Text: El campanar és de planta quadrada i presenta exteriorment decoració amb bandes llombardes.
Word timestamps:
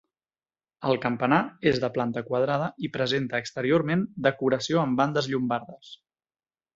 El 0.91 0.97
campanar 1.01 1.41
és 1.71 1.81
de 1.83 1.89
planta 1.97 2.23
quadrada 2.29 2.69
i 2.87 2.91
presenta 2.95 3.41
exteriorment 3.43 4.01
decoració 4.29 4.81
amb 4.85 5.03
bandes 5.03 5.29
llombardes. 5.33 5.93